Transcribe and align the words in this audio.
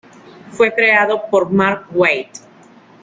Fue 0.49 0.73
creado 0.73 1.29
por 1.29 1.51
Mark 1.51 1.85
Waid. 1.95 2.25